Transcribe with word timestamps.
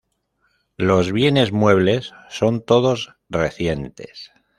Los 0.77 1.11
bienes 1.11 1.51
muebles 1.51 2.11
son 2.27 2.61
todos 2.65 3.13
recientes. 3.29 4.31